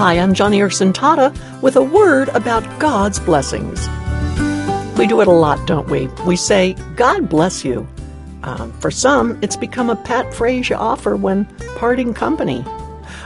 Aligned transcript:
Hi, 0.00 0.14
I'm 0.14 0.32
Joni 0.32 0.56
Eareckson 0.56 0.94
Tada 0.94 1.30
with 1.60 1.76
a 1.76 1.82
word 1.82 2.30
about 2.30 2.64
God's 2.80 3.20
blessings. 3.20 3.86
We 4.96 5.06
do 5.06 5.20
it 5.20 5.28
a 5.28 5.30
lot, 5.30 5.66
don't 5.66 5.90
we? 5.90 6.06
We 6.26 6.36
say, 6.36 6.72
God 6.96 7.28
bless 7.28 7.66
you. 7.66 7.86
Um, 8.42 8.72
for 8.80 8.90
some, 8.90 9.38
it's 9.42 9.56
become 9.56 9.90
a 9.90 9.96
pat 9.96 10.32
phrase 10.32 10.70
you 10.70 10.76
offer 10.76 11.16
when 11.16 11.44
parting 11.76 12.14
company. 12.14 12.64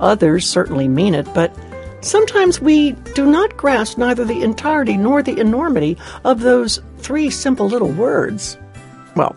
Others 0.00 0.48
certainly 0.48 0.88
mean 0.88 1.14
it, 1.14 1.32
but 1.32 1.56
sometimes 2.00 2.60
we 2.60 2.94
do 3.14 3.30
not 3.30 3.56
grasp 3.56 3.96
neither 3.96 4.24
the 4.24 4.42
entirety 4.42 4.96
nor 4.96 5.22
the 5.22 5.38
enormity 5.38 5.96
of 6.24 6.40
those 6.40 6.80
three 6.98 7.30
simple 7.30 7.68
little 7.68 7.92
words. 7.92 8.58
Well, 9.14 9.36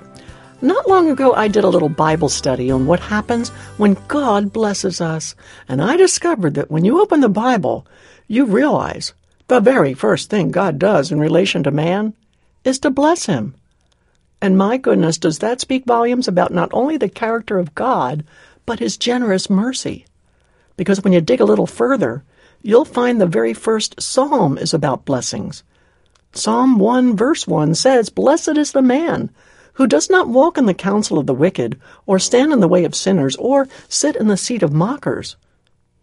not 0.62 0.89
long 0.89 1.10
ago, 1.10 1.34
I 1.34 1.48
did 1.48 1.64
a 1.64 1.70
little 1.70 1.89
Bible 1.89 2.28
study 2.28 2.70
on 2.70 2.86
what 2.86 3.00
happens 3.00 3.50
when 3.78 3.98
God 4.08 4.52
blesses 4.52 5.00
us, 5.00 5.36
and 5.68 5.82
I 5.82 5.96
discovered 5.96 6.55
that 6.55 6.70
when 6.70 6.84
you 6.84 7.02
open 7.02 7.21
the 7.21 7.30
Bible, 7.30 7.88
you 8.28 8.46
realize 8.46 9.13
the 9.48 9.59
very 9.59 9.94
first 9.94 10.30
thing 10.30 10.52
God 10.52 10.77
does 10.77 11.12
in 11.12 11.20
relation 11.20 11.63
to 11.63 11.72
man 11.72 12.13
is 12.63 12.80
to 12.80 12.90
bless 12.90 13.26
him. 13.26 13.55
And 14.41 14.58
my 14.58 14.77
goodness, 14.77 15.18
does 15.18 15.40
that 15.40 15.62
speak 15.62 15.85
volumes 15.85 16.27
about 16.27 16.54
not 16.54 16.70
only 16.73 16.98
the 16.98 17.10
character 17.10 17.57
of 17.57 17.76
God, 17.76 18.23
but 18.66 18.80
his 18.80 18.98
generous 18.98 19.49
mercy? 19.49 20.05
Because 20.77 21.02
when 21.02 21.13
you 21.13 21.21
dig 21.21 21.41
a 21.41 21.46
little 21.46 21.68
further, 21.68 22.23
you'll 22.62 22.85
find 22.85 23.20
the 23.20 23.26
very 23.26 23.54
first 23.54 24.02
psalm 24.02 24.57
is 24.57 24.73
about 24.73 25.05
blessings. 25.05 25.63
Psalm 26.34 26.77
1 26.80 27.16
verse 27.16 27.48
1 27.48 27.76
says, 27.76 28.10
Blessed 28.10 28.57
is 28.57 28.71
the 28.71 28.82
man 28.82 29.30
who 29.80 29.88
does 29.88 30.10
not 30.10 30.28
walk 30.28 30.58
in 30.58 30.66
the 30.66 30.74
counsel 30.74 31.18
of 31.18 31.26
the 31.26 31.34
wicked, 31.34 31.80
or 32.06 32.20
stand 32.20 32.52
in 32.52 32.60
the 32.60 32.68
way 32.68 32.84
of 32.84 32.94
sinners, 32.94 33.38
or 33.38 33.66
sit 33.88 34.14
in 34.18 34.28
the 34.28 34.36
seat 34.36 34.62
of 34.62 34.74
mockers. 34.74 35.38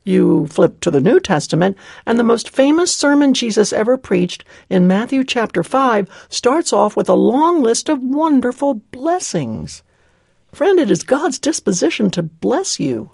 You 0.03 0.47
flip 0.47 0.81
to 0.81 0.91
the 0.91 0.99
New 0.99 1.21
Testament, 1.21 1.77
and 2.07 2.19
the 2.19 2.25
most 2.25 2.49
famous 2.49 2.95
sermon 2.95 3.35
Jesus 3.35 3.75
ever 3.75 3.99
preached 3.99 4.47
in 4.71 4.87
Matthew 4.87 5.25
chapter 5.25 5.63
5 5.63 6.09
starts 6.31 6.73
off 6.73 6.97
with 6.97 7.11
a 7.11 7.15
long 7.15 7.63
list 7.63 7.91
of 7.91 8.01
wonderful 8.03 8.77
blessings. 8.93 9.83
Friend, 10.53 10.79
it 10.81 10.91
is 10.91 11.03
God's 11.03 11.39
disposition 11.39 12.11
to 12.13 12.23
bless 12.23 12.81
you. 12.81 13.11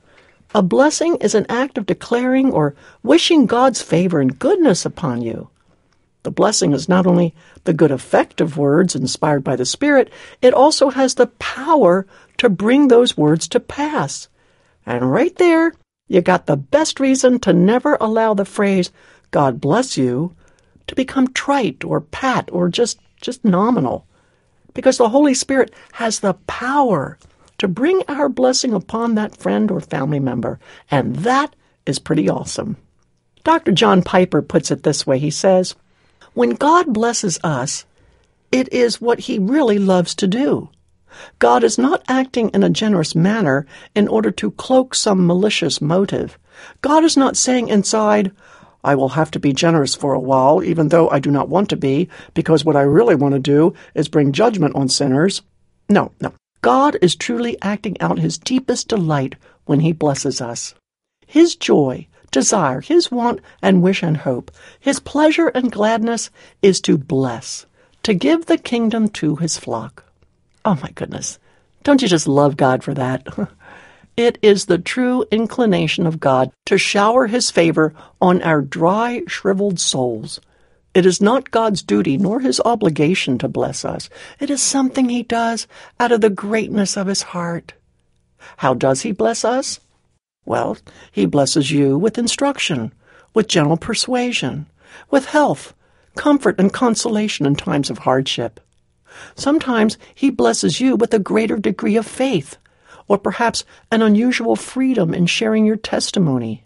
A 0.55 0.63
blessing 0.63 1.17
is 1.17 1.35
an 1.35 1.47
act 1.49 1.77
of 1.77 1.87
declaring 1.87 2.53
or 2.53 2.77
wishing 3.03 3.47
God's 3.47 3.83
favor 3.83 4.21
and 4.21 4.39
goodness 4.39 4.87
upon 4.87 5.23
you. 5.23 5.49
The 6.23 6.31
blessing 6.31 6.73
is 6.73 6.89
not 6.89 7.07
only 7.07 7.35
the 7.65 7.73
good 7.73 7.91
effect 7.91 8.41
of 8.41 8.57
words 8.57 8.95
inspired 8.95 9.43
by 9.43 9.57
the 9.57 9.67
Spirit, 9.67 10.11
it 10.41 10.55
also 10.55 10.91
has 10.91 11.15
the 11.15 11.27
power 11.27 12.07
to 12.39 12.49
bring 12.49 12.89
those 12.89 13.17
words 13.17 13.49
to 13.49 13.61
pass. 13.61 14.29
And 14.87 15.11
right 15.11 15.35
there, 15.37 15.73
you 16.09 16.21
got 16.21 16.47
the 16.47 16.57
best 16.57 17.01
reason 17.01 17.39
to 17.41 17.53
never 17.53 17.97
allow 18.01 18.35
the 18.35 18.45
phrase, 18.45 18.91
God 19.31 19.61
bless 19.61 19.97
you, 19.97 20.35
to 20.87 20.95
become 20.95 21.33
trite 21.33 21.85
or 21.85 22.01
pat 22.01 22.49
or 22.53 22.69
just, 22.69 23.01
just 23.21 23.45
nominal. 23.45 24.07
Because 24.75 24.99
the 24.99 25.09
Holy 25.09 25.35
Spirit 25.35 25.73
has 25.93 26.21
the 26.21 26.35
power 26.47 27.19
to 27.59 27.69
bring 27.69 28.03
our 28.09 28.29
blessing 28.29 28.75
upon 28.75 29.15
that 29.15 29.37
friend 29.37 29.71
or 29.71 29.81
family 29.81 30.19
member. 30.21 30.59
And 30.91 31.17
that 31.17 31.55
is 31.87 31.99
pretty 31.99 32.29
awesome. 32.29 32.77
Dr. 33.45 33.73
John 33.73 34.03
Piper 34.03 34.43
puts 34.43 34.71
it 34.71 34.83
this 34.83 35.07
way. 35.07 35.19
He 35.19 35.31
says, 35.31 35.75
when 36.35 36.51
God 36.51 36.93
blesses 36.93 37.39
us, 37.45 37.85
it 38.51 38.73
is 38.73 39.01
what 39.01 39.21
He 39.21 39.39
really 39.39 39.79
loves 39.79 40.15
to 40.17 40.27
do. 40.27 40.71
God 41.39 41.63
is 41.63 41.79
not 41.79 42.03
acting 42.09 42.49
in 42.51 42.63
a 42.63 42.71
generous 42.71 43.15
manner 43.15 43.67
in 43.95 44.09
order 44.09 44.31
to 44.31 44.51
cloak 44.53 44.95
some 44.95 45.27
malicious 45.27 45.81
motive. 45.81 46.39
God 46.81 47.05
is 47.05 47.17
not 47.17 47.37
saying 47.37 47.69
inside, 47.69 48.33
I 48.85 48.95
will 48.95 49.11
have 49.11 49.31
to 49.33 49.39
be 49.39 49.53
generous 49.53 49.95
for 49.95 50.15
a 50.15 50.21
while, 50.21 50.63
even 50.63 50.89
though 50.89 51.09
I 51.11 51.21
do 51.21 51.31
not 51.31 51.49
want 51.49 51.69
to 51.71 51.77
be, 51.77 52.09
because 52.35 52.65
what 52.65 52.77
I 52.77 52.83
really 52.83 53.15
want 53.15 53.35
to 53.35 53.39
do 53.39 53.75
is 53.95 54.09
bring 54.09 54.33
judgment 54.33 54.75
on 54.75 54.89
sinners. 54.89 55.43
No, 55.89 56.13
no. 56.21 56.33
God 56.63 56.97
is 57.03 57.15
truly 57.15 57.57
acting 57.61 58.01
out 58.01 58.19
His 58.19 58.39
deepest 58.39 58.89
delight 58.89 59.35
when 59.67 59.81
He 59.81 59.93
blesses 59.93 60.41
us. 60.41 60.75
His 61.27 61.57
joy, 61.57 62.07
desire, 62.33 62.81
his 62.81 63.13
want 63.13 63.41
and 63.63 63.83
wish 63.83 64.03
and 64.03 64.17
hope, 64.17 64.51
his 64.81 64.99
pleasure 64.99 65.49
and 65.49 65.71
gladness 65.71 66.31
is 66.63 66.81
to 66.81 66.99
bless, 66.99 67.67
to 68.03 68.15
give 68.15 68.47
the 68.47 68.59
kingdom 68.59 69.09
to 69.09 69.37
his 69.37 69.57
flock. 69.57 70.05
Oh 70.65 70.77
my 70.83 70.91
goodness. 70.91 71.39
Don't 71.85 72.03
you 72.03 72.09
just 72.09 72.27
love 72.27 72.57
God 72.57 72.83
for 72.83 72.95
that? 72.95 73.27
it 74.17 74.39
is 74.43 74.67
the 74.67 74.79
true 74.79 75.25
inclination 75.31 76.07
of 76.07 76.21
God 76.21 76.51
to 76.67 76.79
shower 76.79 77.27
his 77.29 77.51
favor 77.51 77.95
on 78.21 78.43
our 78.43 78.61
dry, 78.61 79.23
shriveled 79.29 79.79
souls. 79.79 80.41
It 80.95 81.07
is 81.07 81.23
not 81.23 81.51
God's 81.51 81.83
duty 81.83 82.19
nor 82.19 82.41
his 82.41 82.61
obligation 82.65 83.39
to 83.39 83.49
bless 83.49 83.85
us. 83.85 84.11
It 84.39 84.51
is 84.51 84.63
something 84.63 85.09
he 85.09 85.23
does 85.23 85.67
out 85.99 86.13
of 86.13 86.21
the 86.21 86.31
greatness 86.31 86.97
of 86.97 87.07
his 87.07 87.23
heart. 87.23 87.73
How 88.59 88.75
does 88.75 89.03
he 89.03 89.13
bless 89.13 89.45
us? 89.45 89.81
Well, 90.45 90.77
he 91.11 91.27
blesses 91.27 91.71
you 91.71 91.97
with 91.97 92.19
instruction, 92.19 92.93
with 93.35 93.49
gentle 93.49 93.77
persuasion, 93.77 94.67
with 95.11 95.27
health, 95.27 95.75
comfort, 96.17 96.59
and 96.59 96.73
consolation 96.73 97.47
in 97.47 97.55
times 97.55 97.91
of 97.91 97.99
hardship. 97.99 98.61
Sometimes 99.35 99.99
he 100.15 100.31
blesses 100.31 100.81
you 100.81 100.97
with 100.97 101.15
a 101.15 101.19
greater 101.19 101.57
degree 101.57 101.97
of 101.97 102.07
faith, 102.07 102.57
or 103.09 103.19
perhaps 103.19 103.65
an 103.91 104.03
unusual 104.03 104.57
freedom 104.57 105.15
in 105.15 105.27
sharing 105.27 105.67
your 105.67 105.77
testimony. 105.77 106.65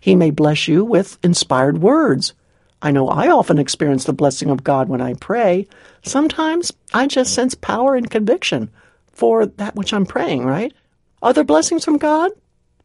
He 0.00 0.14
may 0.14 0.30
bless 0.30 0.68
you 0.68 0.84
with 0.84 1.18
inspired 1.22 1.78
words. 1.82 2.34
I 2.80 2.90
know 2.92 3.08
I 3.08 3.28
often 3.28 3.58
experience 3.58 4.04
the 4.04 4.12
blessing 4.12 4.50
of 4.50 4.64
God 4.64 4.88
when 4.88 5.00
I 5.00 5.14
pray. 5.14 5.66
Sometimes 6.02 6.72
I 6.94 7.06
just 7.06 7.34
sense 7.34 7.54
power 7.54 7.94
and 7.94 8.10
conviction 8.10 8.70
for 9.12 9.46
that 9.46 9.74
which 9.74 9.92
I'm 9.92 10.06
praying, 10.06 10.44
right? 10.44 10.72
Other 11.22 11.42
blessings 11.42 11.84
from 11.84 11.98
God? 11.98 12.30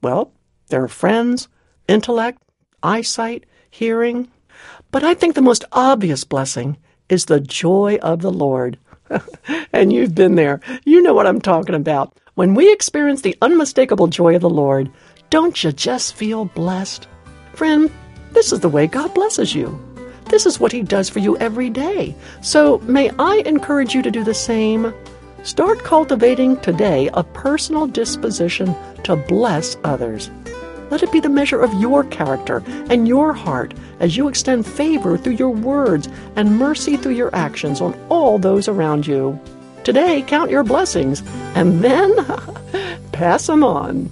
Well, 0.03 0.33
there 0.67 0.83
are 0.83 0.89
friends, 0.89 1.47
intellect, 1.87 2.43
eyesight, 2.83 3.45
hearing. 3.71 4.29
But 4.91 5.05
I 5.05 5.13
think 5.13 5.33
the 5.33 5.41
most 5.41 5.63
obvious 5.71 6.25
blessing 6.25 6.75
is 7.07 7.25
the 7.25 7.39
joy 7.39 7.97
of 8.01 8.21
the 8.21 8.31
Lord. 8.31 8.77
and 9.73 9.93
you've 9.93 10.13
been 10.13 10.35
there. 10.35 10.59
You 10.83 11.01
know 11.01 11.13
what 11.13 11.25
I'm 11.25 11.39
talking 11.39 11.73
about. 11.73 12.17
When 12.35 12.53
we 12.53 12.69
experience 12.71 13.21
the 13.21 13.37
unmistakable 13.41 14.07
joy 14.07 14.35
of 14.35 14.41
the 14.41 14.49
Lord, 14.49 14.91
don't 15.29 15.63
you 15.63 15.71
just 15.71 16.15
feel 16.15 16.45
blessed? 16.45 17.07
Friend, 17.53 17.89
this 18.33 18.51
is 18.51 18.59
the 18.59 18.69
way 18.69 18.87
God 18.87 19.13
blesses 19.13 19.55
you. 19.55 19.79
This 20.25 20.45
is 20.45 20.59
what 20.59 20.73
He 20.73 20.81
does 20.81 21.09
for 21.09 21.19
you 21.19 21.37
every 21.37 21.69
day. 21.69 22.13
So 22.41 22.79
may 22.79 23.09
I 23.19 23.41
encourage 23.45 23.95
you 23.95 24.01
to 24.01 24.11
do 24.11 24.25
the 24.25 24.33
same? 24.33 24.93
Start 25.43 25.79
cultivating 25.83 26.57
today 26.57 27.09
a 27.13 27.23
personal 27.23 27.87
disposition 27.87 28.75
to 29.03 29.15
bless 29.15 29.77
others. 29.83 30.29
Let 30.89 31.03
it 31.03 31.11
be 31.11 31.19
the 31.19 31.29
measure 31.29 31.59
of 31.59 31.73
your 31.81 32.03
character 32.03 32.63
and 32.89 33.07
your 33.07 33.33
heart 33.33 33.73
as 33.99 34.15
you 34.15 34.27
extend 34.27 34.65
favor 34.65 35.17
through 35.17 35.33
your 35.33 35.49
words 35.49 36.07
and 36.35 36.57
mercy 36.57 36.97
through 36.97 37.13
your 37.13 37.33
actions 37.35 37.81
on 37.81 37.97
all 38.09 38.37
those 38.37 38.67
around 38.67 39.07
you. 39.07 39.39
Today, 39.83 40.21
count 40.21 40.51
your 40.51 40.63
blessings 40.63 41.23
and 41.55 41.81
then 41.81 42.13
pass 43.11 43.47
them 43.47 43.63
on. 43.63 44.09